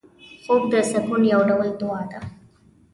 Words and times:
خوب 0.43 0.63
د 0.71 0.73
سکون 0.91 1.21
یو 1.33 1.41
ډول 1.49 1.69
دعا 1.79 2.01
ده 2.11 2.19